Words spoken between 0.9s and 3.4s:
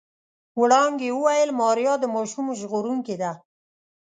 وويل ماريا د ماشوم ژغورونکې ده.